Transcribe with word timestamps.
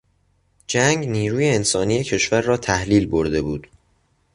جنگ 0.67 1.05
نیروی 1.09 1.49
انسانی 1.49 2.03
کشور 2.03 2.41
را 2.41 2.57
تحلیل 2.57 3.05
برده 3.05 3.41
بود. 3.41 3.67